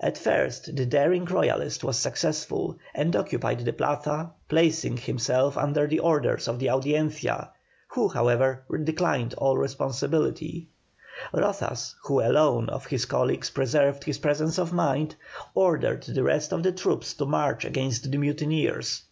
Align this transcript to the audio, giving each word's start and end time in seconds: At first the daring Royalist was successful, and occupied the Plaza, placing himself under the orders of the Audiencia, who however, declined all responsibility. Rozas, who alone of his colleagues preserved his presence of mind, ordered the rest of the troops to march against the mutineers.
At 0.00 0.16
first 0.16 0.76
the 0.76 0.86
daring 0.86 1.24
Royalist 1.24 1.82
was 1.82 1.98
successful, 1.98 2.78
and 2.94 3.16
occupied 3.16 3.64
the 3.64 3.72
Plaza, 3.72 4.30
placing 4.48 4.98
himself 4.98 5.58
under 5.58 5.88
the 5.88 5.98
orders 5.98 6.46
of 6.46 6.60
the 6.60 6.68
Audiencia, 6.68 7.50
who 7.88 8.06
however, 8.08 8.62
declined 8.84 9.34
all 9.36 9.58
responsibility. 9.58 10.68
Rozas, 11.32 11.96
who 12.04 12.20
alone 12.20 12.68
of 12.68 12.86
his 12.86 13.04
colleagues 13.06 13.50
preserved 13.50 14.04
his 14.04 14.18
presence 14.20 14.60
of 14.60 14.72
mind, 14.72 15.16
ordered 15.56 16.04
the 16.04 16.22
rest 16.22 16.52
of 16.52 16.62
the 16.62 16.70
troops 16.70 17.12
to 17.14 17.26
march 17.26 17.64
against 17.64 18.08
the 18.12 18.16
mutineers. 18.18 19.02